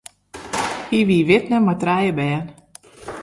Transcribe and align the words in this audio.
Hy 0.89 0.99
wie 1.07 1.25
widner 1.29 1.61
mei 1.65 1.79
trije 1.81 2.11
bern. 2.21 2.47